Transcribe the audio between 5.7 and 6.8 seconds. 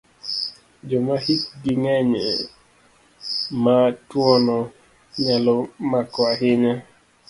mako ahinya.